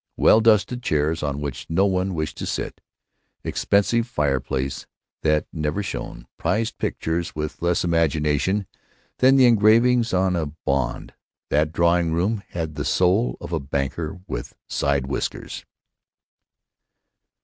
Well 0.17 0.41
dusted 0.41 0.81
chairs 0.81 1.21
on 1.21 1.41
which 1.41 1.67
no 1.69 1.85
one 1.85 2.15
wished 2.15 2.35
to 2.37 2.47
sit; 2.47 2.81
expensive 3.43 4.07
fireplace 4.07 4.87
that 5.21 5.45
never 5.53 5.83
shone; 5.83 6.25
prized 6.37 6.79
pictures 6.79 7.35
with 7.35 7.61
less 7.61 7.83
imagination 7.85 8.65
than 9.19 9.35
the 9.35 9.45
engravings 9.45 10.11
on 10.11 10.35
a 10.35 10.47
bond—that 10.47 11.71
drawing 11.71 12.13
room 12.13 12.41
had 12.49 12.73
the 12.73 12.83
soul 12.83 13.37
of 13.39 13.53
a 13.53 13.59
banker 13.59 14.19
with 14.25 14.55
side 14.67 15.05
whiskers. 15.05 15.65